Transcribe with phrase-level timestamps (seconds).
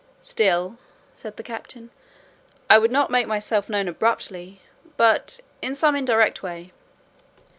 [0.21, 0.77] "Still,"
[1.13, 1.91] said the captain,
[2.71, 4.59] "I would not make myself known abruptly,
[4.97, 6.71] but in some indirect way."